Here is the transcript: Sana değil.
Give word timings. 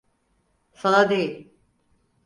Sana 0.73 1.09
değil. 1.09 1.51